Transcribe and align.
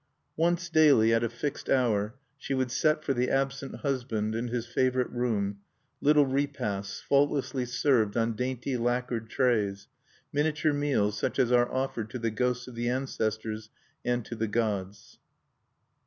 Once 0.35 0.67
daily 0.67 1.13
at 1.13 1.23
a 1.23 1.29
fixed 1.29 1.69
hour, 1.69 2.15
she 2.35 2.55
would 2.55 2.71
set 2.71 3.03
for 3.03 3.13
the 3.13 3.29
absent 3.29 3.75
husband, 3.81 4.33
in 4.33 4.47
his 4.47 4.65
favorite 4.65 5.11
room, 5.11 5.59
little 6.01 6.25
repasts 6.25 6.99
faultlessly 7.01 7.67
served 7.67 8.17
on 8.17 8.35
dainty 8.35 8.75
lacquered 8.75 9.29
trays, 9.29 9.87
miniature 10.33 10.73
meals 10.73 11.15
such 11.19 11.37
as 11.37 11.51
are 11.51 11.71
offered 11.71 12.09
to 12.09 12.17
the 12.17 12.31
ghosts 12.31 12.67
of 12.67 12.73
the 12.73 12.89
ancestors, 12.89 13.69
and 14.03 14.25
to 14.25 14.33
the 14.35 14.47
gods(1). 14.47 15.17